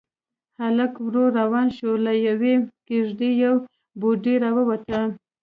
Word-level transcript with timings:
هلک 0.59 0.93
ورو 1.05 1.23
روان 1.39 1.67
شو، 1.77 1.89
له 2.05 2.13
يوې 2.27 2.53
کېږدۍ 2.87 3.31
يوه 3.43 3.59
بوډۍ 3.99 4.35
راووته. 4.43 4.99